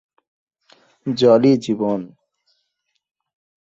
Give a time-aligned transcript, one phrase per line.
[1.07, 1.99] জলই জীবন।